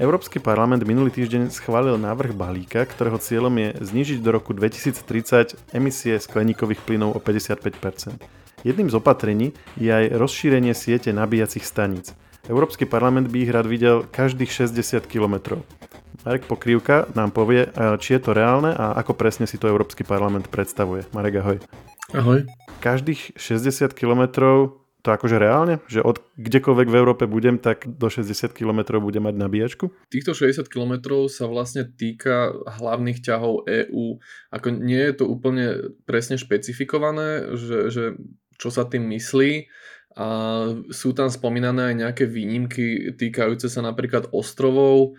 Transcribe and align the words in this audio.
Európsky 0.00 0.40
parlament 0.40 0.80
minulý 0.88 1.12
týždeň 1.12 1.52
schválil 1.52 2.00
návrh 2.00 2.32
balíka, 2.32 2.80
ktorého 2.88 3.20
cieľom 3.20 3.52
je 3.60 3.68
znižiť 3.76 4.24
do 4.24 4.32
roku 4.32 4.56
2030 4.56 5.76
emisie 5.76 6.16
skleníkových 6.16 6.80
plynov 6.80 7.12
o 7.12 7.20
55%. 7.20 8.16
Jedným 8.64 8.88
z 8.88 8.94
opatrení 8.96 9.52
je 9.76 9.92
aj 9.92 10.16
rozšírenie 10.16 10.72
siete 10.72 11.12
nabíjacích 11.12 11.68
staníc. 11.68 12.16
Európsky 12.48 12.88
parlament 12.88 13.28
by 13.28 13.38
ich 13.44 13.52
rád 13.52 13.68
videl 13.68 14.08
každých 14.08 14.64
60 14.64 15.04
km. 15.04 15.60
Marek 16.24 16.48
Pokrývka 16.48 17.12
nám 17.12 17.36
povie, 17.36 17.68
či 18.00 18.16
je 18.16 18.20
to 18.24 18.32
reálne 18.32 18.72
a 18.72 18.96
ako 18.96 19.12
presne 19.12 19.44
si 19.44 19.60
to 19.60 19.68
Európsky 19.68 20.08
parlament 20.08 20.48
predstavuje. 20.48 21.04
Marek, 21.12 21.44
ahoj. 21.44 21.58
Ahoj. 22.16 22.48
Každých 22.80 23.36
60 23.36 23.92
km 23.92 24.22
to 25.02 25.10
akože 25.10 25.36
reálne? 25.36 25.82
Že 25.90 26.06
od 26.06 26.16
kdekoľvek 26.38 26.88
v 26.88 26.98
Európe 27.02 27.24
budem, 27.26 27.58
tak 27.58 27.90
do 27.90 28.06
60 28.06 28.54
km 28.54 29.02
budem 29.02 29.26
mať 29.26 29.34
nabíjačku? 29.34 29.90
Týchto 30.06 30.30
60 30.32 30.70
km 30.70 31.26
sa 31.26 31.50
vlastne 31.50 31.82
týka 31.82 32.54
hlavných 32.78 33.18
ťahov 33.18 33.66
EÚ. 33.66 34.22
Ako 34.54 34.70
nie 34.70 35.02
je 35.02 35.14
to 35.18 35.24
úplne 35.26 35.94
presne 36.06 36.38
špecifikované, 36.38 37.58
že, 37.58 37.90
že 37.90 38.04
čo 38.62 38.70
sa 38.70 38.86
tým 38.86 39.10
myslí. 39.10 39.66
A 40.12 40.26
sú 40.92 41.16
tam 41.16 41.32
spomínané 41.32 41.88
aj 41.88 41.94
nejaké 41.96 42.24
výnimky 42.28 43.16
týkajúce 43.16 43.72
sa 43.72 43.80
napríklad 43.80 44.28
ostrovov, 44.30 45.16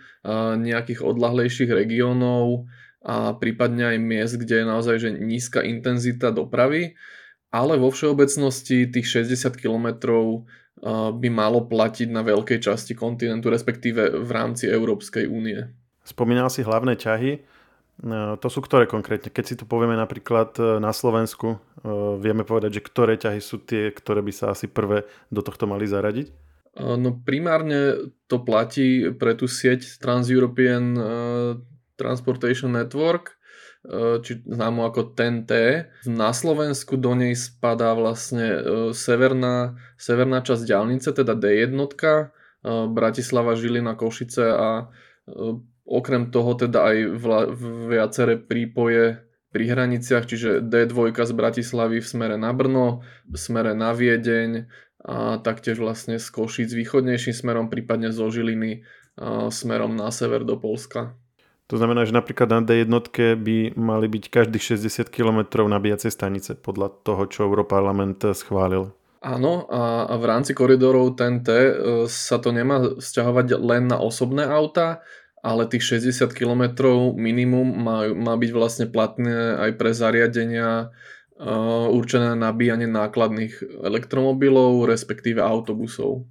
nejakých 0.56 1.02
odlahlejších 1.02 1.68
regiónov 1.68 2.70
a 3.04 3.36
prípadne 3.36 3.90
aj 3.90 3.98
miest, 4.00 4.34
kde 4.40 4.62
je 4.62 4.70
naozaj 4.70 4.96
že 4.96 5.10
nízka 5.12 5.60
intenzita 5.60 6.30
dopravy 6.30 6.94
ale 7.54 7.78
vo 7.78 7.94
všeobecnosti 7.94 8.90
tých 8.90 9.30
60 9.30 9.54
km 9.54 10.02
by 11.14 11.28
malo 11.30 11.64
platiť 11.64 12.10
na 12.10 12.26
veľkej 12.26 12.58
časti 12.58 12.98
kontinentu, 12.98 13.46
respektíve 13.48 14.20
v 14.20 14.30
rámci 14.34 14.66
Európskej 14.66 15.30
únie. 15.30 15.62
Spomínal 16.02 16.50
si 16.50 16.66
hlavné 16.66 16.98
ťahy. 16.98 17.32
E, 17.32 17.40
to 18.36 18.48
sú 18.52 18.60
ktoré 18.60 18.84
konkrétne? 18.84 19.32
Keď 19.32 19.44
si 19.46 19.54
to 19.56 19.64
povieme 19.64 19.96
napríklad 19.96 20.52
e, 20.60 20.82
na 20.82 20.92
Slovensku, 20.92 21.62
vieme 22.20 22.48
povedať, 22.48 22.80
že 22.80 22.86
ktoré 22.88 23.20
ťahy 23.20 23.44
sú 23.44 23.60
tie, 23.60 23.92
ktoré 23.92 24.24
by 24.24 24.32
sa 24.32 24.56
asi 24.56 24.72
prvé 24.72 25.04
do 25.28 25.44
tohto 25.44 25.68
mali 25.68 25.84
zaradiť? 25.84 26.32
No 26.80 27.20
primárne 27.20 28.08
to 28.24 28.40
platí 28.40 29.12
pre 29.12 29.36
tú 29.36 29.44
sieť 29.44 30.00
Trans-European 30.00 30.96
Transportation 32.00 32.72
Network, 32.72 33.36
či 34.24 34.40
známu 34.48 34.80
ako 34.88 35.12
TNT. 35.12 35.52
Na 36.08 36.32
Slovensku 36.32 36.96
do 36.96 37.12
nej 37.12 37.36
spadá 37.36 37.92
vlastne 37.92 38.46
e, 38.48 38.60
severná, 38.96 39.76
severná 40.00 40.40
časť 40.40 40.64
diálnice, 40.64 41.12
teda 41.12 41.36
D1, 41.36 41.76
e, 41.76 42.24
Bratislava, 42.88 43.52
Žilina, 43.52 43.92
Košice 43.92 44.44
a 44.48 44.88
okrem 45.84 46.32
toho 46.32 46.52
teda 46.56 46.80
aj 46.80 46.96
vla, 47.16 47.40
viaceré 47.92 48.40
prípoje 48.40 49.20
pri 49.52 49.64
hraniciach, 49.68 50.24
čiže 50.24 50.64
D2 50.64 51.12
z 51.12 51.32
Bratislavy 51.36 52.00
v 52.00 52.08
smere 52.08 52.36
na 52.40 52.56
Brno, 52.56 53.04
v 53.28 53.36
smere 53.36 53.76
na 53.76 53.92
Viedeň 53.92 54.68
a 55.04 55.40
taktiež 55.44 55.80
vlastne 55.80 56.16
z 56.16 56.26
Košic 56.32 56.72
východnejším 56.72 57.36
smerom, 57.36 57.66
prípadne 57.68 58.08
zo 58.12 58.28
Žiliny 58.32 58.84
smerom 59.52 59.94
na 59.94 60.08
sever 60.10 60.42
do 60.42 60.56
Polska. 60.56 61.14
To 61.72 61.80
znamená, 61.80 62.04
že 62.04 62.12
napríklad 62.12 62.48
na 62.52 62.60
D1 62.60 62.92
by 63.40 63.56
mali 63.72 64.06
byť 64.12 64.24
každých 64.28 64.84
60 64.84 65.08
km 65.08 65.64
nabíjacej 65.64 66.12
stanice 66.12 66.52
podľa 66.60 66.92
toho, 67.00 67.24
čo 67.24 67.48
Europarlament 67.48 68.20
schválil. 68.36 68.92
Áno, 69.24 69.64
a 69.72 70.12
v 70.20 70.24
rámci 70.28 70.52
koridorov 70.52 71.16
TNT 71.16 71.48
e, 71.48 71.72
sa 72.12 72.36
to 72.36 72.52
nemá 72.52 73.00
vzťahovať 73.00 73.56
len 73.56 73.88
na 73.88 73.96
osobné 73.96 74.44
auta, 74.44 75.00
ale 75.40 75.64
tých 75.64 75.96
60 75.96 76.28
km 76.36 76.84
minimum 77.16 77.64
má, 77.64 78.08
má 78.12 78.36
byť 78.36 78.50
vlastne 78.52 78.86
platné 78.88 79.56
aj 79.60 79.70
pre 79.76 79.92
zariadenia 79.92 80.88
uh, 80.88 81.86
určené 81.92 82.32
na 82.32 82.48
nabíjanie 82.48 82.88
nákladných 82.88 83.84
elektromobilov, 83.84 84.88
respektíve 84.88 85.44
autobusov. 85.44 86.24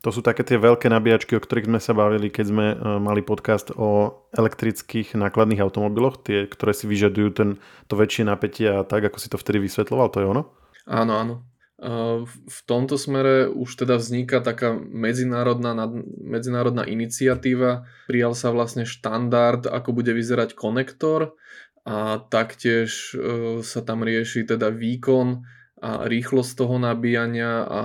To 0.00 0.08
sú 0.08 0.24
také 0.24 0.40
tie 0.48 0.56
veľké 0.56 0.88
nabíjačky, 0.88 1.36
o 1.36 1.44
ktorých 1.44 1.68
sme 1.68 1.80
sa 1.80 1.92
bavili, 1.92 2.32
keď 2.32 2.46
sme 2.48 2.66
e, 2.72 2.76
mali 3.04 3.20
podcast 3.20 3.68
o 3.76 4.24
elektrických 4.32 5.12
nákladných 5.12 5.60
automobiloch, 5.60 6.24
tie, 6.24 6.48
ktoré 6.48 6.72
si 6.72 6.88
vyžadujú 6.88 7.28
ten, 7.36 7.48
to 7.84 8.00
väčšie 8.00 8.24
napätie 8.24 8.72
a 8.72 8.80
tak, 8.80 9.04
ako 9.04 9.20
si 9.20 9.28
to 9.28 9.36
vtedy 9.36 9.60
vysvetloval, 9.60 10.08
to 10.08 10.24
je 10.24 10.26
ono? 10.32 10.42
Áno, 10.88 11.12
áno. 11.20 11.34
E, 11.76 12.24
v 12.24 12.60
tomto 12.64 12.96
smere 12.96 13.52
už 13.52 13.84
teda 13.84 14.00
vzniká 14.00 14.40
taká 14.40 14.72
medzinárodná, 14.72 15.76
medzinárodná 16.24 16.88
iniciatíva. 16.88 17.84
Prijal 18.08 18.32
sa 18.32 18.56
vlastne 18.56 18.88
štandard, 18.88 19.68
ako 19.68 20.00
bude 20.00 20.16
vyzerať 20.16 20.56
konektor 20.56 21.36
a 21.84 22.24
taktiež 22.24 23.12
e, 23.12 23.60
sa 23.60 23.84
tam 23.84 24.00
rieši 24.00 24.48
teda 24.48 24.72
výkon 24.72 25.44
a 25.80 26.08
rýchlosť 26.08 26.52
toho 26.56 26.76
nabíjania 26.76 27.68
a 27.68 27.82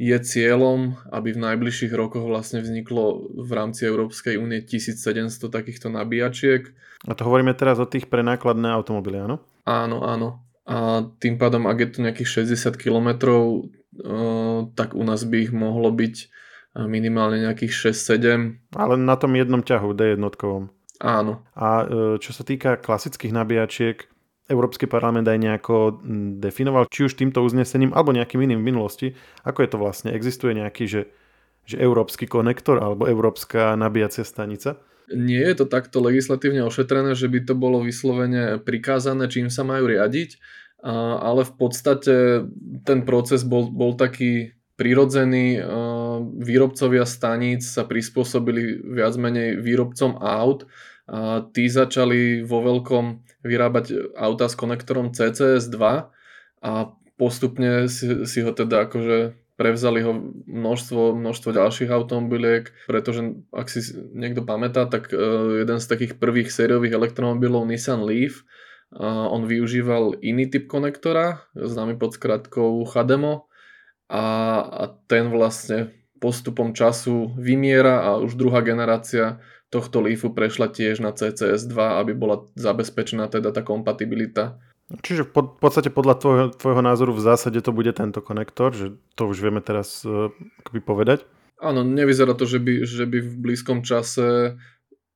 je 0.00 0.16
cieľom, 0.16 0.96
aby 1.12 1.36
v 1.36 1.42
najbližších 1.44 1.92
rokoch 1.92 2.24
vlastne 2.24 2.64
vzniklo 2.64 3.36
v 3.36 3.50
rámci 3.52 3.84
Európskej 3.84 4.40
únie 4.40 4.64
1700 4.64 5.28
takýchto 5.52 5.92
nabíjačiek. 5.92 6.72
A 7.04 7.12
to 7.12 7.28
hovoríme 7.28 7.52
teraz 7.52 7.76
o 7.76 7.84
tých 7.84 8.08
pre 8.08 8.24
nákladné 8.24 8.72
automobily, 8.72 9.20
áno? 9.20 9.44
Áno, 9.68 10.00
áno. 10.00 10.40
A 10.64 11.04
tým 11.20 11.36
pádom, 11.36 11.68
ak 11.68 11.78
je 11.84 11.88
to 11.92 11.98
nejakých 12.00 12.48
60 12.48 12.80
km, 12.80 13.08
tak 14.72 14.96
u 14.96 15.04
nás 15.04 15.20
by 15.28 15.36
ich 15.44 15.52
mohlo 15.52 15.92
byť 15.92 16.16
minimálne 16.88 17.44
nejakých 17.44 17.92
6-7. 17.92 18.72
Ale 18.72 18.94
na 18.96 19.20
tom 19.20 19.36
jednom 19.36 19.60
ťahu, 19.60 19.92
D1. 19.92 20.22
Áno. 21.00 21.32
A 21.56 21.68
e, 21.82 21.84
čo 22.20 22.30
sa 22.36 22.44
týka 22.44 22.76
klasických 22.76 23.32
nabíjačiek, 23.32 24.04
Európsky 24.50 24.90
parlament 24.90 25.30
aj 25.30 25.38
nejako 25.38 26.02
definoval, 26.42 26.90
či 26.90 27.06
už 27.06 27.14
týmto 27.14 27.40
uznesením 27.40 27.94
alebo 27.94 28.10
nejakým 28.10 28.42
iným 28.42 28.60
v 28.60 28.68
minulosti, 28.74 29.08
ako 29.46 29.62
je 29.62 29.70
to 29.70 29.78
vlastne? 29.78 30.10
Existuje 30.10 30.58
nejaký, 30.58 30.90
že, 30.90 31.02
že 31.64 31.78
európsky 31.78 32.26
konektor 32.26 32.82
alebo 32.82 33.06
európska 33.06 33.78
nabíjacia 33.78 34.26
stanica? 34.26 34.82
Nie 35.10 35.54
je 35.54 35.62
to 35.62 35.66
takto 35.66 35.98
legislatívne 36.02 36.62
ošetrené, 36.66 37.18
že 37.18 37.26
by 37.26 37.42
to 37.42 37.54
bolo 37.58 37.82
vyslovene 37.82 38.62
prikázané, 38.62 39.26
čím 39.26 39.50
sa 39.50 39.66
majú 39.66 39.90
riadiť, 39.90 40.38
ale 40.86 41.42
v 41.42 41.52
podstate 41.58 42.46
ten 42.86 43.02
proces 43.02 43.42
bol, 43.42 43.70
bol 43.70 43.98
taký 43.98 44.54
prirodzený. 44.80 45.60
Výrobcovia 46.40 47.04
staníc 47.04 47.68
sa 47.68 47.84
prispôsobili 47.84 48.80
viac 48.80 49.12
menej 49.20 49.60
výrobcom 49.60 50.16
aut 50.16 50.64
a 51.04 51.44
tí 51.52 51.68
začali 51.68 52.40
vo 52.40 52.64
veľkom 52.64 53.04
vyrábať 53.44 54.16
auta 54.16 54.48
s 54.48 54.56
konektorom 54.56 55.12
CCS2 55.12 55.76
a 56.64 56.72
postupne 57.20 57.90
si, 57.92 58.24
si 58.24 58.38
ho 58.40 58.56
teda 58.56 58.88
akože 58.88 59.36
prevzali 59.60 60.00
ho 60.00 60.16
množstvo, 60.48 61.12
množstvo 61.20 61.50
ďalších 61.52 61.92
automobiliek, 61.92 62.72
pretože 62.88 63.44
ak 63.52 63.68
si 63.68 63.92
niekto 64.16 64.40
pamätá, 64.40 64.88
tak 64.88 65.12
uh, 65.12 65.60
jeden 65.60 65.76
z 65.76 65.86
takých 65.90 66.16
prvých 66.16 66.48
sériových 66.48 66.96
elektromobilov 66.96 67.68
Nissan 67.68 68.00
Leaf, 68.08 68.40
uh, 68.96 69.28
on 69.28 69.44
využíval 69.44 70.16
iný 70.24 70.48
typ 70.48 70.64
konektora, 70.64 71.44
známy 71.52 72.00
pod 72.00 72.16
skratkou 72.16 72.88
HDMO 72.88 73.49
a, 74.10 74.24
a 74.66 74.84
ten 75.06 75.30
vlastne 75.30 75.94
postupom 76.18 76.74
času 76.74 77.32
vymiera 77.38 78.02
a 78.04 78.18
už 78.18 78.34
druhá 78.34 78.60
generácia 78.60 79.38
tohto 79.70 80.02
Leafu 80.02 80.34
prešla 80.34 80.68
tiež 80.68 80.98
na 80.98 81.14
CCS2, 81.14 81.74
aby 82.02 82.12
bola 82.12 82.44
zabezpečená 82.58 83.30
teda 83.30 83.54
tá 83.54 83.62
kompatibilita. 83.62 84.58
Čiže 84.90 85.30
v 85.30 85.54
podstate 85.62 85.94
podľa 85.94 86.14
tvojho, 86.18 86.46
tvojho 86.50 86.82
názoru 86.82 87.14
v 87.14 87.22
zásade 87.22 87.62
to 87.62 87.70
bude 87.70 87.94
tento 87.94 88.18
konektor, 88.18 88.74
že 88.74 88.98
to 89.14 89.30
už 89.30 89.38
vieme 89.38 89.62
teraz 89.62 90.02
uh, 90.02 90.34
povedať? 90.82 91.22
Áno, 91.62 91.86
nevyzerá 91.86 92.34
to, 92.34 92.42
že 92.50 92.58
by, 92.58 92.82
že 92.82 93.06
by 93.06 93.22
v 93.22 93.32
blízkom 93.38 93.86
čase 93.86 94.58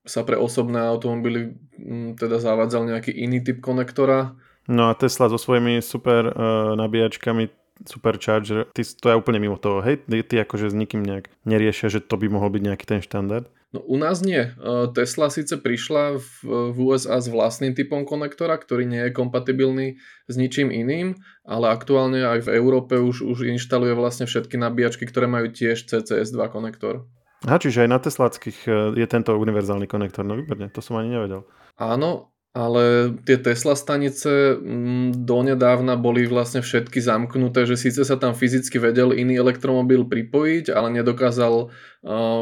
sa 0.06 0.20
pre 0.22 0.38
osobné 0.38 0.78
automobily 0.78 1.58
m, 1.74 2.14
teda 2.14 2.38
zavádzal 2.38 2.86
nejaký 2.86 3.10
iný 3.10 3.42
typ 3.42 3.58
konektora. 3.58 4.38
No 4.70 4.86
a 4.86 4.94
Tesla 4.94 5.26
so 5.26 5.42
svojimi 5.42 5.82
super 5.82 6.30
uh, 6.30 6.78
nabíjačkami 6.78 7.63
Supercharger, 7.82 8.70
ty 8.70 8.86
to 8.86 9.06
je 9.10 9.18
úplne 9.18 9.42
mimo 9.42 9.58
toho, 9.58 9.82
hej? 9.82 9.98
Ty, 10.06 10.22
ty 10.22 10.34
akože 10.38 10.70
s 10.70 10.76
nikým 10.78 11.02
nejak 11.02 11.26
neriešia, 11.42 11.90
že 11.90 12.00
to 12.00 12.14
by 12.14 12.30
mohol 12.30 12.46
byť 12.54 12.62
nejaký 12.62 12.84
ten 12.86 13.00
štandard? 13.02 13.50
No 13.74 13.82
u 13.82 13.98
nás 13.98 14.22
nie. 14.22 14.38
E, 14.38 14.50
Tesla 14.94 15.26
síce 15.34 15.58
prišla 15.58 16.22
v, 16.22 16.28
v 16.70 16.76
USA 16.78 17.18
s 17.18 17.26
vlastným 17.26 17.74
typom 17.74 18.06
konektora, 18.06 18.54
ktorý 18.54 18.86
nie 18.86 19.02
je 19.10 19.10
kompatibilný 19.10 19.98
s 20.30 20.34
ničím 20.38 20.70
iným, 20.70 21.18
ale 21.42 21.74
aktuálne 21.74 22.22
aj 22.22 22.46
v 22.46 22.54
Európe 22.54 22.94
už, 22.94 23.26
už 23.26 23.50
inštaluje 23.50 23.98
vlastne 23.98 24.30
všetky 24.30 24.54
nabíjačky, 24.54 25.10
ktoré 25.10 25.26
majú 25.26 25.50
tiež 25.50 25.90
CCS2 25.90 26.38
konektor. 26.54 27.10
Aha, 27.44 27.58
čiže 27.58 27.82
aj 27.82 27.90
na 27.90 27.98
teslackých 27.98 28.58
e, 28.70 28.70
je 28.94 29.06
tento 29.10 29.34
univerzálny 29.34 29.90
konektor, 29.90 30.22
no 30.22 30.38
výborne, 30.38 30.70
to 30.70 30.78
som 30.78 30.94
ani 31.02 31.10
nevedel. 31.10 31.42
Áno, 31.74 32.30
ale 32.54 33.10
tie 33.26 33.34
Tesla 33.34 33.74
stanice 33.74 34.54
mm, 34.54 35.26
donedávna 35.26 35.98
boli 35.98 36.22
vlastne 36.30 36.62
všetky 36.62 37.02
zamknuté, 37.02 37.66
že 37.66 37.74
síce 37.74 38.06
sa 38.06 38.14
tam 38.14 38.30
fyzicky 38.30 38.78
vedel 38.78 39.10
iný 39.10 39.42
elektromobil 39.42 40.06
pripojiť, 40.06 40.70
ale 40.70 40.94
nedokázal 41.02 41.54
uh, 41.66 41.70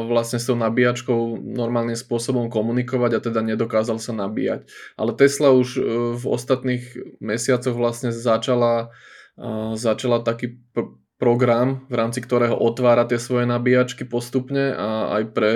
vlastne 0.05 0.37
s 0.37 0.45
tou 0.45 0.53
nabíjačkou 0.53 1.41
normálnym 1.41 1.97
spôsobom 1.97 2.53
komunikovať 2.53 3.11
a 3.17 3.23
teda 3.25 3.41
nedokázal 3.41 3.97
sa 3.97 4.13
nabíjať. 4.13 4.69
Ale 5.01 5.17
Tesla 5.17 5.49
už 5.49 5.81
uh, 5.81 5.81
v 6.13 6.23
ostatných 6.29 7.17
mesiacoch 7.17 7.73
vlastne 7.73 8.13
začala, 8.13 8.93
uh, 9.41 9.73
začala 9.73 10.21
taký 10.21 10.61
pr- 10.77 10.93
program, 11.17 11.89
v 11.89 11.95
rámci 11.97 12.21
ktorého 12.21 12.53
otvára 12.53 13.09
tie 13.09 13.17
svoje 13.17 13.49
nabíjačky 13.49 14.05
postupne 14.05 14.77
a 14.77 15.17
aj 15.17 15.23
pre 15.33 15.51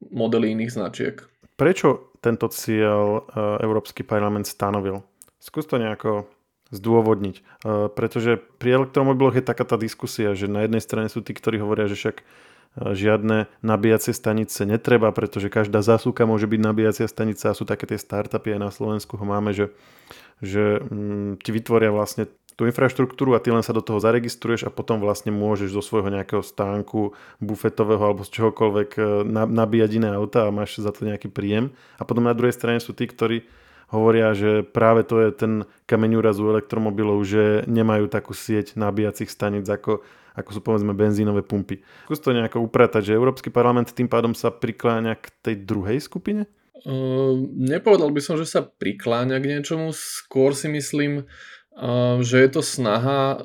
modely 0.00 0.56
iných 0.56 0.72
značiek. 0.72 1.20
Prečo 1.60 2.15
tento 2.20 2.46
cieľ 2.50 3.26
e, 3.28 3.64
Európsky 3.64 4.02
parlament 4.02 4.48
stanovil? 4.48 5.04
Skús 5.40 5.68
to 5.68 5.78
nejako 5.78 6.26
zdôvodniť. 6.74 7.36
E, 7.38 7.42
pretože 7.92 8.42
pri 8.58 8.82
elektromobiloch 8.82 9.38
je 9.38 9.44
taká 9.44 9.62
tá 9.62 9.78
diskusia, 9.78 10.34
že 10.34 10.50
na 10.50 10.66
jednej 10.66 10.82
strane 10.82 11.08
sú 11.10 11.22
tí, 11.22 11.36
ktorí 11.36 11.62
hovoria, 11.62 11.86
že 11.86 11.98
však 11.98 12.16
e, 12.20 12.24
žiadne 12.94 13.46
nabíjacie 13.62 14.10
stanice 14.10 14.66
netreba, 14.66 15.14
pretože 15.14 15.52
každá 15.52 15.82
zásuvka 15.84 16.26
môže 16.26 16.50
byť 16.50 16.60
nabíjacia 16.60 17.06
stanica 17.06 17.52
a 17.52 17.56
sú 17.56 17.62
také 17.62 17.86
tie 17.86 17.98
startupy 18.00 18.58
aj 18.58 18.60
na 18.60 18.70
Slovensku 18.74 19.14
ho 19.14 19.24
máme, 19.24 19.54
že, 19.54 19.70
že 20.42 20.82
mm, 20.82 21.42
ti 21.42 21.50
vytvoria 21.54 21.94
vlastne 21.94 22.26
tú 22.56 22.64
infraštruktúru 22.64 23.36
a 23.36 23.42
ty 23.44 23.52
len 23.52 23.60
sa 23.60 23.76
do 23.76 23.84
toho 23.84 24.00
zaregistruješ 24.00 24.64
a 24.64 24.72
potom 24.72 24.96
vlastne 24.96 25.28
môžeš 25.28 25.76
zo 25.76 25.84
svojho 25.84 26.08
nejakého 26.08 26.40
stánku 26.40 27.12
bufetového 27.36 28.00
alebo 28.00 28.24
z 28.24 28.32
čohokoľvek 28.32 28.90
e, 28.96 29.00
nabíjať 29.28 29.90
iné 30.00 30.16
auta 30.16 30.48
a 30.48 30.54
máš 30.54 30.80
za 30.80 30.88
to 30.88 31.04
nejaký 31.04 31.28
príjem. 31.28 31.76
A 32.00 32.08
potom 32.08 32.24
na 32.24 32.32
druhej 32.32 32.56
strane 32.56 32.80
sú 32.80 32.96
tí, 32.96 33.04
ktorí 33.04 33.44
hovoria, 33.92 34.32
že 34.32 34.64
práve 34.64 35.04
to 35.04 35.20
je 35.20 35.30
ten 35.36 35.52
kameň 35.86 36.18
úrazu 36.18 36.48
elektromobilov, 36.48 37.22
že 37.28 37.62
nemajú 37.68 38.08
takú 38.08 38.32
sieť 38.32 38.74
nabíjacích 38.74 39.30
staníc 39.30 39.68
ako, 39.68 40.02
ako 40.34 40.50
sú 40.50 40.60
povedzme 40.64 40.96
benzínové 40.96 41.44
pumpy. 41.44 41.84
Skús 42.08 42.24
to 42.24 42.34
nejako 42.34 42.64
upratať, 42.66 43.12
že 43.12 43.18
Európsky 43.20 43.52
parlament 43.52 43.94
tým 43.94 44.10
pádom 44.10 44.34
sa 44.34 44.48
prikláňa 44.50 45.14
k 45.20 45.26
tej 45.44 45.54
druhej 45.62 46.02
skupine? 46.02 46.48
Uh, 46.86 47.34
nepovedal 47.56 48.10
by 48.12 48.20
som, 48.20 48.36
že 48.40 48.46
sa 48.46 48.62
prikláňa 48.62 49.38
k 49.40 49.58
niečomu, 49.58 49.90
skôr 49.94 50.52
si 50.52 50.70
myslím, 50.70 51.24
že 52.24 52.36
je 52.40 52.48
to 52.48 52.62
snaha 52.64 53.44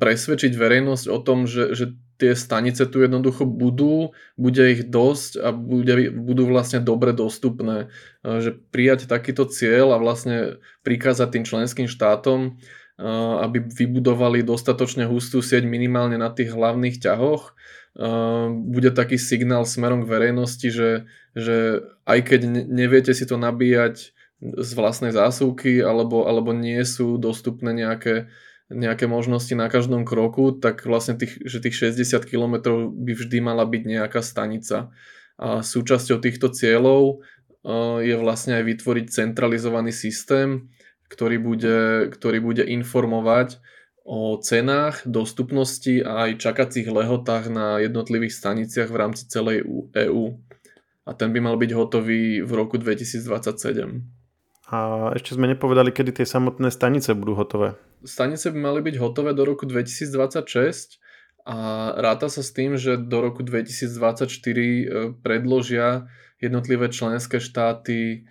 presvedčiť 0.00 0.52
verejnosť 0.56 1.04
o 1.12 1.18
tom, 1.20 1.44
že, 1.44 1.76
že 1.76 1.92
tie 2.16 2.32
stanice 2.32 2.88
tu 2.88 3.04
jednoducho 3.04 3.44
budú, 3.44 4.16
bude 4.40 4.64
ich 4.72 4.88
dosť 4.88 5.44
a 5.44 5.52
bude, 5.52 6.08
budú 6.16 6.48
vlastne 6.48 6.80
dobre 6.80 7.12
dostupné. 7.12 7.92
Že 8.24 8.56
prijať 8.72 9.04
takýto 9.04 9.44
cieľ 9.44 9.92
a 9.92 10.00
vlastne 10.00 10.56
prikázať 10.80 11.28
tým 11.36 11.44
členským 11.44 11.88
štátom, 11.92 12.56
aby 13.44 13.60
vybudovali 13.60 14.40
dostatočne 14.40 15.04
hustú 15.04 15.44
sieť 15.44 15.68
minimálne 15.68 16.16
na 16.16 16.32
tých 16.32 16.56
hlavných 16.56 16.96
ťahoch, 16.96 17.52
bude 18.48 18.92
taký 18.96 19.20
signál 19.20 19.68
smerom 19.68 20.04
k 20.04 20.10
verejnosti, 20.16 20.68
že, 20.72 20.90
že 21.36 21.84
aj 22.08 22.18
keď 22.24 22.40
neviete 22.68 23.12
si 23.12 23.28
to 23.28 23.36
nabíjať 23.36 24.15
z 24.40 24.70
vlastnej 24.76 25.16
zásuvky 25.16 25.80
alebo, 25.80 26.28
alebo 26.28 26.52
nie 26.52 26.80
sú 26.84 27.16
dostupné 27.16 27.72
nejaké, 27.72 28.28
nejaké 28.68 29.08
možnosti 29.08 29.52
na 29.56 29.72
každom 29.72 30.04
kroku, 30.04 30.52
tak 30.52 30.84
vlastne 30.84 31.16
tých, 31.16 31.40
že 31.40 31.62
tých 31.64 31.96
60 31.96 32.28
km 32.28 32.84
by 32.92 33.12
vždy 33.16 33.38
mala 33.40 33.64
byť 33.64 33.82
nejaká 33.86 34.20
stanica. 34.20 34.92
A 35.36 35.60
súčasťou 35.64 36.20
týchto 36.20 36.52
cieľov 36.52 37.24
je 38.00 38.14
vlastne 38.16 38.56
aj 38.60 38.64
vytvoriť 38.64 39.06
centralizovaný 39.10 39.90
systém, 39.90 40.70
ktorý 41.08 41.36
bude, 41.38 41.78
ktorý 42.12 42.38
bude 42.40 42.64
informovať 42.66 43.58
o 44.06 44.38
cenách, 44.38 45.02
dostupnosti 45.02 45.98
a 45.98 46.30
aj 46.30 46.38
čakacích 46.38 46.86
lehotách 46.86 47.50
na 47.50 47.82
jednotlivých 47.82 48.38
staniciach 48.38 48.86
v 48.86 49.00
rámci 49.02 49.26
celej 49.26 49.66
EÚ. 49.90 50.38
A 51.06 51.10
ten 51.14 51.34
by 51.34 51.42
mal 51.42 51.58
byť 51.58 51.70
hotový 51.74 52.42
v 52.42 52.50
roku 52.54 52.78
2027. 52.78 54.15
A 54.66 55.10
ešte 55.14 55.38
sme 55.38 55.46
nepovedali, 55.46 55.94
kedy 55.94 56.22
tie 56.22 56.26
samotné 56.26 56.74
stanice 56.74 57.14
budú 57.14 57.38
hotové. 57.38 57.78
Stanice 58.02 58.50
by 58.50 58.58
mali 58.58 58.80
byť 58.82 58.96
hotové 58.98 59.30
do 59.30 59.46
roku 59.46 59.62
2026 59.62 60.98
a 61.46 61.56
ráta 61.94 62.26
sa 62.26 62.42
s 62.42 62.50
tým, 62.50 62.74
že 62.74 62.98
do 62.98 63.22
roku 63.22 63.46
2024 63.46 64.26
e, 64.26 64.82
predložia 65.22 66.10
jednotlivé 66.42 66.90
členské 66.90 67.38
štáty 67.38 68.26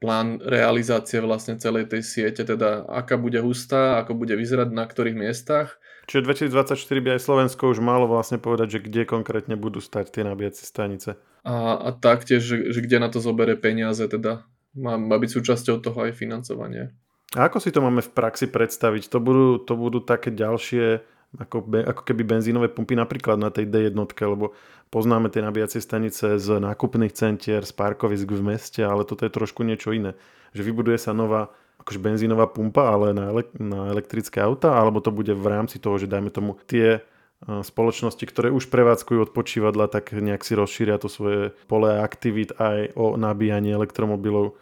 plán 0.00 0.40
realizácie 0.40 1.20
vlastne 1.20 1.60
celej 1.60 1.92
tej 1.92 2.02
siete, 2.04 2.44
teda 2.44 2.88
aká 2.88 3.20
bude 3.20 3.40
hustá, 3.40 4.00
ako 4.00 4.16
bude 4.16 4.32
vyzerať 4.32 4.72
na 4.72 4.84
ktorých 4.88 5.16
miestach. 5.16 5.76
Čiže 6.08 6.48
2024 6.52 7.04
by 7.04 7.08
aj 7.16 7.20
Slovensko 7.20 7.72
už 7.72 7.84
malo 7.84 8.08
vlastne 8.08 8.40
povedať, 8.40 8.80
že 8.80 8.84
kde 8.88 9.02
konkrétne 9.04 9.56
budú 9.60 9.84
stať 9.84 10.12
tie 10.12 10.22
nabíjacie 10.24 10.64
stanice. 10.64 11.20
A, 11.44 11.76
a 11.76 11.88
taktiež, 11.92 12.40
že, 12.40 12.56
že 12.72 12.80
kde 12.80 12.96
na 13.02 13.08
to 13.12 13.20
zobere 13.20 13.58
peniaze 13.58 14.04
teda 14.08 14.48
má, 14.76 15.00
má 15.00 15.16
byť 15.16 15.30
súčasťou 15.40 15.80
toho 15.80 15.98
aj 16.06 16.12
financovanie. 16.14 16.92
A 17.34 17.50
ako 17.50 17.58
si 17.58 17.74
to 17.74 17.82
máme 17.82 18.04
v 18.04 18.14
praxi 18.14 18.46
predstaviť? 18.46 19.10
To 19.10 19.18
budú, 19.18 19.58
to 19.58 19.74
budú 19.74 19.98
také 20.04 20.30
ďalšie 20.30 21.02
ako, 21.36 21.68
ako 21.68 22.02
keby 22.06 22.22
benzínové 22.22 22.70
pumpy 22.70 22.94
napríklad 22.94 23.36
na 23.36 23.50
tej 23.50 23.66
D1, 23.66 23.92
lebo 23.98 24.54
poznáme 24.94 25.28
tie 25.28 25.42
nabíjacie 25.42 25.82
stanice 25.82 26.38
z 26.38 26.48
nákupných 26.62 27.12
centier, 27.12 27.66
z 27.66 27.72
parkovisk 27.74 28.30
v 28.30 28.54
meste, 28.54 28.80
ale 28.80 29.02
toto 29.02 29.26
je 29.26 29.34
trošku 29.34 29.66
niečo 29.66 29.90
iné. 29.90 30.14
Že 30.54 30.72
vybuduje 30.72 30.96
sa 31.02 31.12
nová 31.12 31.52
akože 31.82 32.00
benzínová 32.00 32.48
pumpa, 32.48 32.88
ale 32.88 33.12
na, 33.12 33.28
ele- 33.28 33.52
na 33.58 33.92
elektrické 33.92 34.40
auta, 34.40 34.72
alebo 34.72 35.02
to 35.02 35.12
bude 35.12 35.34
v 35.34 35.46
rámci 35.46 35.76
toho, 35.76 36.00
že 36.00 36.08
dajme 36.08 36.32
tomu 36.32 36.56
tie 36.64 37.04
spoločnosti, 37.44 38.24
ktoré 38.24 38.48
už 38.48 38.72
prevádzkujú 38.72 39.28
odpočívadla, 39.28 39.92
tak 39.92 40.16
nejak 40.16 40.40
si 40.40 40.56
rozšíria 40.56 40.96
to 40.96 41.12
svoje 41.12 41.52
pole 41.68 42.00
aktivít 42.00 42.56
aj 42.56 42.96
o 42.96 43.20
nabíjanie 43.20 43.76
elektromobilov 43.76 44.56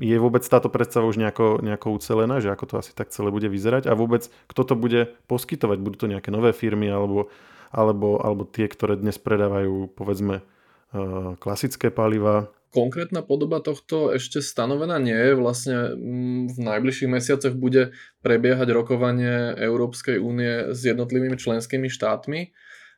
je 0.00 0.16
vôbec 0.16 0.40
táto 0.44 0.72
predstava 0.72 1.04
už 1.08 1.20
nejako, 1.20 1.60
nejako 1.60 2.00
ucelená, 2.00 2.40
že 2.40 2.48
ako 2.48 2.64
to 2.64 2.74
asi 2.80 2.92
tak 2.96 3.12
celé 3.12 3.28
bude 3.28 3.46
vyzerať 3.46 3.86
a 3.86 3.92
vôbec 3.92 4.28
kto 4.48 4.62
to 4.64 4.74
bude 4.74 5.12
poskytovať? 5.28 5.78
Budú 5.80 6.06
to 6.06 6.12
nejaké 6.12 6.32
nové 6.32 6.56
firmy 6.56 6.88
alebo, 6.88 7.28
alebo, 7.68 8.20
alebo 8.20 8.48
tie, 8.48 8.66
ktoré 8.66 8.96
dnes 8.96 9.20
predávajú 9.20 9.92
povedzme 9.92 10.40
eh, 10.40 11.30
klasické 11.36 11.92
paliva? 11.92 12.48
Konkrétna 12.74 13.24
podoba 13.24 13.64
tohto 13.64 14.12
ešte 14.12 14.44
stanovená 14.44 15.00
nie 15.00 15.16
je. 15.16 15.32
Vlastne 15.32 15.96
mm, 15.96 16.56
v 16.56 16.58
najbližších 16.60 17.08
mesiacoch 17.08 17.54
bude 17.56 17.96
prebiehať 18.20 18.68
rokovanie 18.72 19.56
Európskej 19.56 20.20
únie 20.20 20.76
s 20.76 20.84
jednotlivými 20.84 21.40
členskými 21.40 21.88
štátmi. 21.88 22.52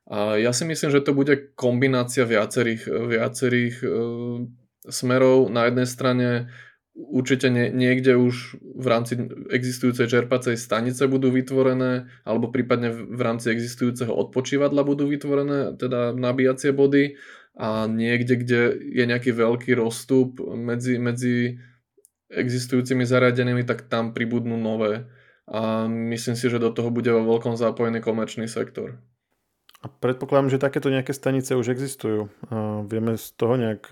A 0.09 0.41
ja 0.41 0.57
si 0.57 0.65
myslím, 0.65 0.89
že 0.89 1.05
to 1.05 1.13
bude 1.13 1.53
kombinácia 1.53 2.25
viacerých, 2.25 2.89
viacerých 2.89 3.77
e, 3.85 3.89
smerov. 4.89 5.53
Na 5.53 5.69
jednej 5.69 5.85
strane 5.85 6.29
určite 6.99 7.47
nie, 7.47 7.71
niekde 7.71 8.19
už 8.19 8.59
v 8.59 8.87
rámci 8.91 9.15
existujúcej 9.55 10.11
čerpacej 10.11 10.59
stanice 10.59 11.07
budú 11.07 11.31
vytvorené, 11.31 12.11
alebo 12.27 12.51
prípadne 12.51 12.91
v 12.91 13.21
rámci 13.23 13.55
existujúceho 13.55 14.11
odpočívadla 14.11 14.83
budú 14.83 15.07
vytvorené, 15.07 15.79
teda 15.79 16.11
nabíjacie 16.11 16.75
body 16.75 17.15
a 17.55 17.87
niekde, 17.87 18.35
kde 18.43 18.61
je 18.83 19.05
nejaký 19.07 19.31
veľký 19.31 19.79
rozstup 19.79 20.43
medzi, 20.43 20.99
medzi 20.99 21.63
existujúcimi 22.29 23.07
zariadeniami, 23.07 23.63
tak 23.63 23.87
tam 23.87 24.11
pribudnú 24.11 24.59
nové. 24.59 25.07
A 25.49 25.89
myslím 25.89 26.37
si, 26.37 26.45
že 26.53 26.61
do 26.61 26.69
toho 26.69 26.93
bude 26.93 27.09
vo 27.09 27.25
veľkom 27.25 27.57
zapojený 27.57 28.05
komerčný 28.05 28.45
sektor. 28.51 29.01
A 29.81 29.87
predpokladám, 29.89 30.53
že 30.53 30.61
takéto 30.61 30.93
nejaké 30.93 31.15
stanice 31.17 31.55
už 31.55 31.73
existujú. 31.73 32.29
Vieme 32.91 33.17
z 33.17 33.27
toho 33.39 33.55
nejak 33.57 33.89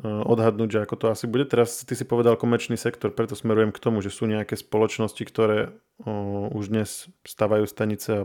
odhadnúť, 0.00 0.68
že 0.72 0.82
ako 0.88 0.96
to 0.96 1.06
asi 1.12 1.28
bude. 1.28 1.44
Teraz 1.44 1.84
ty 1.84 1.92
si 1.92 2.08
povedal 2.08 2.40
komerčný 2.40 2.80
sektor, 2.80 3.12
preto 3.12 3.36
smerujem 3.36 3.76
k 3.76 3.82
tomu, 3.82 4.00
že 4.00 4.08
sú 4.08 4.24
nejaké 4.24 4.56
spoločnosti, 4.56 5.20
ktoré 5.20 5.76
o, 6.00 6.48
už 6.48 6.72
dnes 6.72 7.12
stavajú 7.28 7.68
stanice 7.68 8.24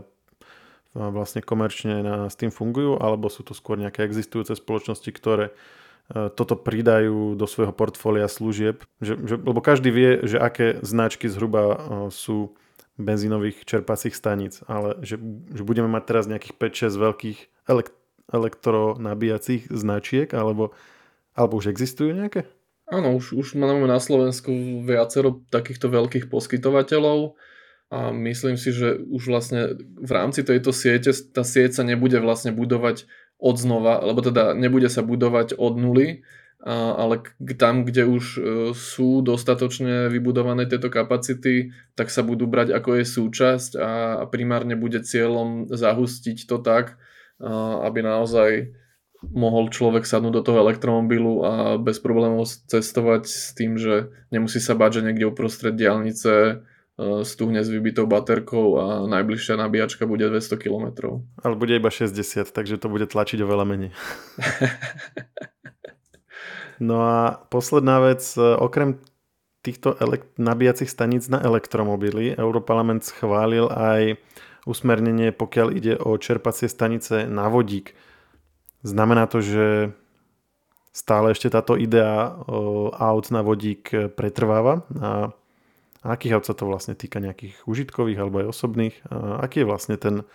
vlastne 0.96 1.44
komerčne 1.44 2.00
na, 2.00 2.16
s 2.32 2.34
tým 2.40 2.48
fungujú, 2.48 2.96
alebo 2.96 3.28
sú 3.28 3.44
to 3.44 3.52
skôr 3.52 3.76
nejaké 3.76 4.00
existujúce 4.08 4.56
spoločnosti, 4.56 5.12
ktoré 5.12 5.52
e, 5.52 6.32
toto 6.32 6.56
pridajú 6.56 7.36
do 7.36 7.44
svojho 7.44 7.76
portfólia 7.76 8.24
služieb. 8.24 8.88
Že, 9.04 9.14
že, 9.28 9.34
lebo 9.36 9.60
každý 9.60 9.92
vie, 9.92 10.24
že 10.24 10.40
aké 10.40 10.80
značky 10.80 11.28
zhruba 11.28 11.76
sú 12.08 12.56
benzínových 12.96 13.68
čerpacích 13.68 14.16
staníc, 14.16 14.64
ale 14.64 14.96
že, 15.04 15.20
že 15.52 15.62
budeme 15.62 15.86
mať 15.92 16.02
teraz 16.08 16.24
nejakých 16.26 16.56
5-6 16.56 17.04
veľkých 17.04 17.38
elekt- 17.68 18.00
elektronabíjacích 18.32 19.68
značiek, 19.68 20.32
alebo 20.32 20.72
alebo 21.38 21.62
už 21.62 21.70
existujú 21.70 22.10
nejaké? 22.10 22.50
Áno, 22.90 23.14
už, 23.14 23.38
už 23.38 23.54
máme 23.54 23.86
na 23.86 24.02
Slovensku 24.02 24.82
viacero 24.82 25.44
takýchto 25.54 25.86
veľkých 25.86 26.26
poskytovateľov 26.26 27.38
a 27.94 28.10
myslím 28.10 28.58
si, 28.58 28.74
že 28.74 28.98
už 28.98 29.30
vlastne 29.30 29.78
v 29.78 30.10
rámci 30.10 30.42
tejto 30.42 30.74
siete, 30.74 31.14
tá 31.30 31.46
sieť 31.46 31.78
sa 31.78 31.82
nebude 31.86 32.18
vlastne 32.18 32.50
budovať 32.50 33.06
od 33.38 33.54
znova, 33.54 34.02
alebo 34.02 34.24
teda 34.24 34.56
nebude 34.58 34.90
sa 34.90 35.06
budovať 35.06 35.54
od 35.54 35.78
nuly, 35.78 36.26
ale 36.66 37.22
tam, 37.54 37.86
kde 37.86 38.02
už 38.02 38.24
e, 38.34 38.40
sú 38.74 39.22
dostatočne 39.22 40.10
vybudované 40.10 40.66
tieto 40.66 40.90
kapacity, 40.90 41.70
tak 41.94 42.10
sa 42.10 42.26
budú 42.26 42.50
brať 42.50 42.74
ako 42.74 42.98
je 42.98 43.04
súčasť 43.06 43.70
a 43.78 43.90
primárne 44.26 44.74
bude 44.74 44.98
cieľom 45.06 45.70
zahustiť 45.70 46.50
to 46.50 46.58
tak, 46.58 46.98
aby 47.38 48.02
naozaj 48.02 48.74
mohol 49.22 49.66
človek 49.74 50.06
sadnúť 50.06 50.34
do 50.40 50.42
toho 50.46 50.58
elektromobilu 50.62 51.42
a 51.42 51.52
bez 51.76 51.98
problémov 51.98 52.46
cestovať 52.46 53.26
s 53.26 53.50
tým, 53.54 53.74
že 53.74 54.14
nemusí 54.30 54.62
sa 54.62 54.78
báť, 54.78 55.02
že 55.02 55.10
niekde 55.10 55.26
uprostred 55.26 55.74
diálnice 55.74 56.32
e, 56.32 56.54
stuhne 57.26 57.66
s 57.66 57.68
vybitou 57.68 58.06
baterkou 58.06 58.78
a 58.78 58.84
najbližšia 59.10 59.58
nabíjačka 59.58 60.06
bude 60.06 60.22
200 60.30 60.62
km. 60.62 60.86
Ale 61.42 61.54
bude 61.58 61.74
iba 61.74 61.90
60, 61.90 62.46
takže 62.54 62.78
to 62.78 62.86
bude 62.86 63.10
tlačiť 63.10 63.42
oveľa 63.42 63.64
menej. 63.66 63.90
no 66.88 67.02
a 67.02 67.42
posledná 67.50 67.98
vec, 67.98 68.22
e, 68.38 68.42
okrem 68.54 69.02
týchto 69.66 69.98
elekt- 69.98 70.38
nabíjacích 70.38 70.86
staníc 70.86 71.26
na 71.26 71.42
elektromobily, 71.42 72.38
Europarlament 72.38 73.02
schválil 73.02 73.66
aj 73.66 74.14
usmernenie, 74.62 75.34
pokiaľ 75.34 75.68
ide 75.74 75.94
o 75.98 76.14
čerpacie 76.14 76.70
stanice 76.70 77.26
na 77.26 77.50
vodík. 77.50 77.98
Znamená 78.86 79.26
to, 79.26 79.42
že 79.42 79.90
stále 80.94 81.34
ešte 81.34 81.50
táto 81.50 81.78
idea 81.78 82.34
aut 82.94 83.26
na 83.30 83.42
vodík 83.42 84.14
pretrváva 84.14 84.86
a 84.98 85.30
akých 86.02 86.34
aut 86.38 86.46
sa 86.46 86.54
to 86.54 86.66
vlastne 86.66 86.94
týka 86.98 87.18
nejakých 87.18 87.58
užitkových 87.66 88.18
alebo 88.18 88.42
aj 88.42 88.50
osobných? 88.50 88.94
A 89.10 89.42
aký 89.46 89.62
je 89.62 89.70
vlastne 89.70 89.96
ten 89.98 90.26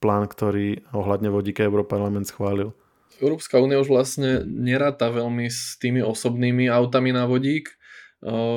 plán, 0.00 0.28
ktorý 0.28 0.84
ohľadne 0.92 1.32
vodíka 1.32 1.64
Európarlament 1.64 2.28
schválil? 2.28 2.72
Európska 3.20 3.60
únia 3.60 3.78
už 3.78 3.92
vlastne 3.92 4.42
neráta 4.44 5.12
veľmi 5.12 5.46
s 5.46 5.76
tými 5.76 6.00
osobnými 6.00 6.66
autami 6.72 7.12
na 7.12 7.28
vodík. 7.28 7.70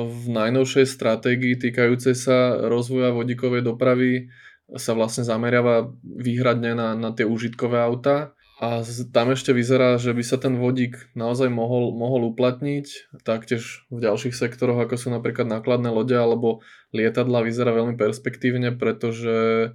V 0.06 0.24
najnovšej 0.30 0.86
stratégii 0.86 1.58
týkajúcej 1.58 2.14
sa 2.14 2.56
rozvoja 2.70 3.10
vodíkovej 3.12 3.66
dopravy 3.66 4.30
sa 4.74 4.94
vlastne 4.94 5.22
zameriava 5.26 5.90
výhradne 6.02 6.74
na, 6.74 6.94
na 6.98 7.10
tie 7.14 7.26
užitkové 7.26 7.78
auta 7.78 8.35
a 8.56 8.80
tam 9.12 9.36
ešte 9.36 9.52
vyzerá, 9.52 10.00
že 10.00 10.16
by 10.16 10.24
sa 10.24 10.40
ten 10.40 10.56
vodík 10.56 11.12
naozaj 11.12 11.52
mohol, 11.52 11.92
mohol 11.92 12.32
uplatniť. 12.32 13.12
Taktiež 13.20 13.84
v 13.92 14.00
ďalších 14.00 14.32
sektoroch, 14.32 14.80
ako 14.80 14.96
sú 14.96 15.08
napríklad 15.12 15.44
nákladné 15.44 15.92
lode 15.92 16.16
alebo 16.16 16.64
lietadla, 16.96 17.44
vyzerá 17.44 17.76
veľmi 17.76 18.00
perspektívne, 18.00 18.72
pretože 18.72 19.70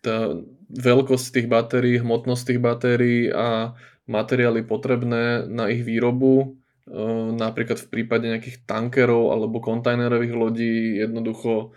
tá 0.00 0.32
veľkosť 0.72 1.26
tých 1.36 1.48
batérií, 1.52 2.00
hmotnosť 2.00 2.42
tých 2.48 2.60
batérií 2.64 3.28
a 3.28 3.76
materiály 4.08 4.64
potrebné 4.64 5.44
na 5.44 5.68
ich 5.68 5.84
výrobu, 5.84 6.56
e, 6.88 6.96
napríklad 7.36 7.76
v 7.76 7.90
prípade 7.92 8.24
nejakých 8.24 8.64
tankerov 8.64 9.36
alebo 9.36 9.60
kontajnerových 9.60 10.34
lodí, 10.34 10.96
jednoducho 10.96 11.76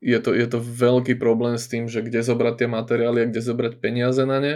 je 0.00 0.16
to, 0.24 0.32
je 0.32 0.48
to 0.48 0.56
veľký 0.56 1.20
problém 1.20 1.60
s 1.60 1.68
tým, 1.68 1.84
že 1.84 2.00
kde 2.00 2.24
zobrať 2.24 2.64
tie 2.64 2.68
materiály 2.72 3.18
a 3.22 3.28
kde 3.28 3.44
zobrať 3.44 3.72
peniaze 3.84 4.24
na 4.24 4.40
ne 4.40 4.54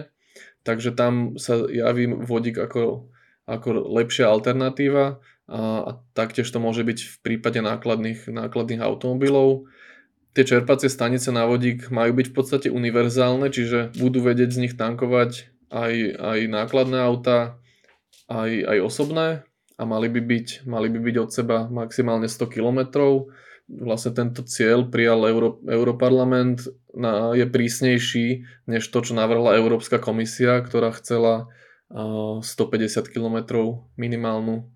takže 0.65 0.97
tam 0.97 1.37
sa 1.37 1.61
javí 1.69 2.09
vodík 2.09 2.57
ako, 2.59 3.09
ako 3.45 3.69
lepšia 3.95 4.33
alternatíva 4.33 5.21
a, 5.47 5.61
a 5.85 5.91
taktiež 6.17 6.49
to 6.49 6.59
môže 6.59 6.83
byť 6.83 6.99
v 6.99 7.17
prípade 7.21 7.61
nákladných, 7.61 8.33
nákladných 8.33 8.81
automobilov. 8.81 9.69
Tie 10.35 10.43
čerpacie 10.43 10.91
stanice 10.91 11.31
na 11.31 11.47
vodík 11.47 11.93
majú 11.95 12.19
byť 12.19 12.27
v 12.33 12.35
podstate 12.35 12.69
univerzálne, 12.73 13.53
čiže 13.53 13.95
budú 14.01 14.25
vedieť 14.25 14.51
z 14.51 14.61
nich 14.67 14.75
tankovať 14.75 15.55
aj, 15.71 15.95
aj 16.19 16.39
nákladné 16.51 16.99
auta, 16.99 17.61
aj, 18.27 18.51
aj 18.67 18.79
osobné 18.83 19.27
a 19.75 19.83
mali 19.83 20.09
by, 20.11 20.21
byť, 20.23 20.49
mali 20.67 20.89
by 20.91 20.99
byť 21.03 21.17
od 21.19 21.31
seba 21.31 21.59
maximálne 21.67 22.31
100 22.31 22.47
kilometrov 22.51 23.31
vlastne 23.69 24.13
tento 24.13 24.45
cieľ 24.45 24.89
prijal 24.89 25.25
Euró- 25.25 25.61
Europarlament, 25.65 26.69
na, 26.95 27.33
je 27.33 27.49
prísnejší 27.49 28.27
než 28.69 28.87
to, 28.89 28.99
čo 29.03 29.13
navrhla 29.17 29.57
Európska 29.59 29.99
komisia, 29.99 30.61
ktorá 30.61 30.93
chcela 30.95 31.49
uh, 31.91 32.45
150 32.45 33.09
km 33.11 33.37
minimálnu 33.97 34.69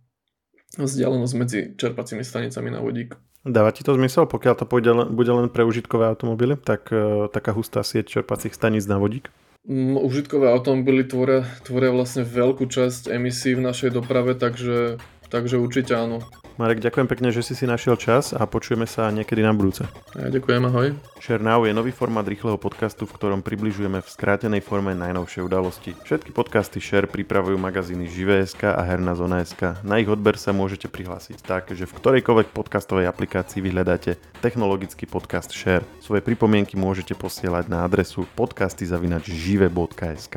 vzdialenosť 0.77 1.35
medzi 1.39 1.61
čerpacími 1.77 2.25
stanicami 2.25 2.69
na 2.69 2.81
vodík. 2.85 3.17
Dáva 3.47 3.73
ti 3.73 3.87
to 3.87 3.95
zmysel, 3.95 4.29
pokiaľ 4.29 4.55
to 4.61 4.67
pôjde 4.69 4.91
len, 4.93 5.07
bude 5.15 5.31
len 5.31 5.49
pre 5.49 5.65
užitkové 5.65 6.11
automobily, 6.11 6.59
tak 6.59 6.91
uh, 6.91 7.31
taká 7.31 7.55
hustá 7.55 7.81
sieť 7.81 8.21
čerpacích 8.21 8.53
staníc 8.53 8.85
na 8.85 8.99
vodík? 8.99 9.31
Um, 9.69 9.97
užitkové 10.01 10.51
automobily 10.51 11.07
tvoria, 11.07 11.47
tvoria 11.65 11.95
vlastne 11.95 12.27
veľkú 12.27 12.67
časť 12.67 13.09
emisí 13.13 13.53
v 13.53 13.65
našej 13.65 13.95
doprave, 13.95 14.35
takže, 14.35 14.99
takže 15.31 15.61
určite 15.61 15.95
áno. 15.95 16.19
Marek, 16.59 16.83
ďakujem 16.83 17.07
pekne, 17.07 17.31
že 17.31 17.47
si 17.47 17.55
si 17.55 17.71
našiel 17.71 17.95
čas 17.95 18.35
a 18.35 18.43
počujeme 18.43 18.83
sa 18.83 19.15
niekedy 19.15 19.47
na 19.47 19.55
budúce. 19.55 19.87
Ja 20.19 20.27
ďakujem, 20.27 20.67
ahoj. 20.67 20.91
Share 21.23 21.39
Now 21.39 21.63
je 21.63 21.71
nový 21.71 21.95
formát 21.95 22.27
rýchleho 22.27 22.59
podcastu, 22.59 23.07
v 23.07 23.15
ktorom 23.15 23.47
približujeme 23.47 24.03
v 24.03 24.09
skrátenej 24.11 24.59
forme 24.59 24.91
najnovšie 24.99 25.47
udalosti. 25.47 25.95
Všetky 26.03 26.35
podcasty 26.35 26.83
Share 26.83 27.07
pripravujú 27.07 27.55
magazíny 27.63 28.11
Živé.sk 28.11 28.75
a 28.75 28.83
Herná 28.83 29.15
zona.sk. 29.15 29.87
Na 29.87 30.03
ich 30.03 30.11
odber 30.11 30.35
sa 30.35 30.51
môžete 30.51 30.91
prihlásiť 30.91 31.47
tak, 31.47 31.71
že 31.71 31.87
v 31.87 31.95
ktorejkoľvek 31.95 32.51
podcastovej 32.51 33.07
aplikácii 33.07 33.63
vyhľadáte 33.63 34.19
technologický 34.43 35.07
podcast 35.07 35.55
Share. 35.55 35.87
Svoje 36.03 36.27
pripomienky 36.27 36.75
môžete 36.75 37.15
posielať 37.15 37.71
na 37.71 37.87
adresu 37.87 38.27
podcasty.žive.sk. 38.35 40.37